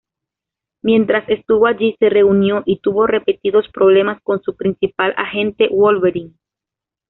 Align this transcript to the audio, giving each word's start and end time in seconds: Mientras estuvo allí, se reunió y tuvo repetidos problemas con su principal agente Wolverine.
Mientras 0.81 1.29
estuvo 1.29 1.67
allí, 1.67 1.95
se 1.99 2.09
reunió 2.09 2.63
y 2.65 2.79
tuvo 2.79 3.05
repetidos 3.05 3.69
problemas 3.71 4.19
con 4.23 4.41
su 4.41 4.55
principal 4.55 5.13
agente 5.15 5.67
Wolverine. 5.67 6.33